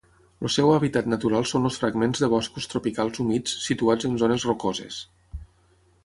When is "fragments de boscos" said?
1.83-2.67